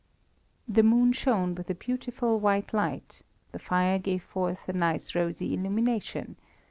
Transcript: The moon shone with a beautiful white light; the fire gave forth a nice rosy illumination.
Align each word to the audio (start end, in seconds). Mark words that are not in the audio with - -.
The 0.67 0.81
moon 0.81 1.13
shone 1.13 1.53
with 1.53 1.69
a 1.69 1.75
beautiful 1.75 2.39
white 2.39 2.73
light; 2.73 3.21
the 3.51 3.59
fire 3.59 3.99
gave 3.99 4.23
forth 4.23 4.67
a 4.67 4.73
nice 4.73 5.13
rosy 5.13 5.53
illumination. 5.53 6.37